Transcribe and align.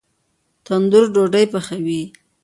تندور 0.65 1.05
ډوډۍ 1.13 1.45
پخوي 1.53 2.01